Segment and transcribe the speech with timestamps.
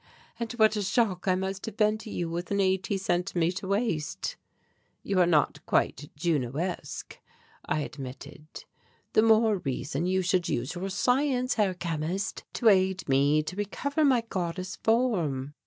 [0.39, 4.35] And what a shock I must have been to you with an eighty centimetre waist."
[5.03, 7.19] "You are not quite Junoesque,"
[7.67, 8.47] I admitted.
[9.13, 14.03] "The more reason you should use your science, Herr Chemist, to aid me to recover
[14.03, 15.53] my goddess form."